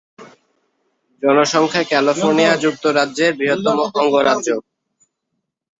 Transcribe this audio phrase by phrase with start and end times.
[1.23, 4.47] জনসংখ্যায় California যুক্তরাষ্ট্রের বৃহত্তম অঙ্গরাজ্য।